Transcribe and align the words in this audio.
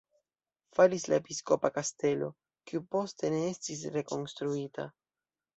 Falis 0.77 1.05
la 1.13 1.19
episkopa 1.23 1.71
kastelo, 1.75 2.29
kiu 2.71 2.81
poste 2.97 3.31
ne 3.37 3.45
estis 3.53 3.85
rekonstruita. 3.99 4.91